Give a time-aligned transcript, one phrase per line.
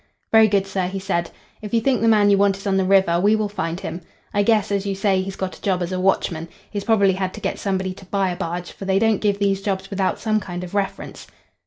[0.31, 1.29] "Very good, sir," he said.
[1.61, 4.01] "If you think the man you want is on the river, we will find him.
[4.33, 6.47] I guess, as you say, he's got a job as a watchman.
[6.71, 9.61] He's probably had to get somebody to buy a barge, for they don't give these
[9.61, 11.27] jobs without some kind of reference."